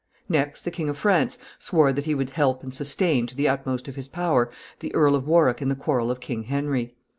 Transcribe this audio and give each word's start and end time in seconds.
Next, 0.27 0.61
the 0.61 0.71
King 0.71 0.89
of 0.89 0.97
France 0.97 1.37
swore 1.59 1.93
that 1.93 2.05
he 2.05 2.15
would 2.15 2.31
help 2.31 2.63
and 2.63 2.73
sustain, 2.73 3.27
to 3.27 3.35
the 3.35 3.47
utmost 3.47 3.87
of 3.87 3.95
his 3.95 4.07
power, 4.07 4.49
the 4.79 4.91
Earl 4.95 5.13
of 5.13 5.27
Warwick 5.27 5.61
in 5.61 5.69
the 5.69 5.75
quarrel 5.75 6.09
of 6.09 6.19
King 6.19 6.41
Henry. 6.45 6.95